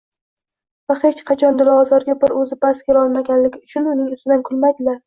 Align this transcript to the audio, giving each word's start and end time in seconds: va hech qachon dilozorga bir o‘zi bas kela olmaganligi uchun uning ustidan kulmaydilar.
va 0.91 0.95
hech 1.09 1.21
qachon 1.27 1.61
dilozorga 1.61 2.17
bir 2.25 2.35
o‘zi 2.41 2.59
bas 2.67 2.83
kela 2.89 3.07
olmaganligi 3.07 3.65
uchun 3.69 3.97
uning 3.97 4.15
ustidan 4.19 4.49
kulmaydilar. 4.53 4.99